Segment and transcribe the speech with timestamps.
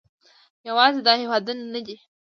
[0.67, 1.95] یوازې دا هېوادونه نه دي